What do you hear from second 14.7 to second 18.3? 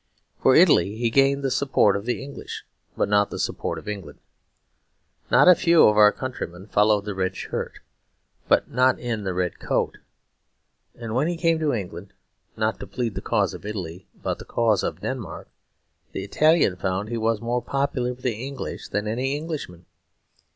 of Denmark, the Italian found he was more popular with